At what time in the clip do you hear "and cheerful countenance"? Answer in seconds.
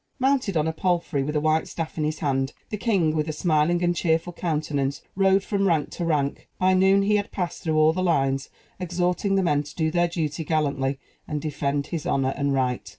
3.83-5.03